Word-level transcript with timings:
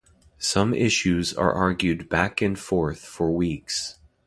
Some 0.39 0.73
issues 0.73 1.31
are 1.35 1.53
argued 1.53 2.09
back 2.09 2.41
and 2.41 2.57
forth 2.57 3.01
for 3.05 3.29
weeks. 3.29 3.99